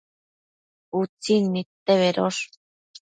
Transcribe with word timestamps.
Utsin 0.99 1.45
nidte 1.57 1.97
bedosh 2.01 2.41